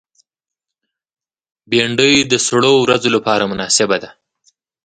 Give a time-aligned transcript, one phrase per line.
[1.69, 4.09] بېنډۍ د سړو ورځو لپاره مناسبه ده